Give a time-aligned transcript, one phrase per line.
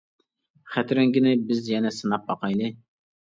[0.75, 2.73] خەت رەڭگىنى بىز يەنە سىناپ باقايلى.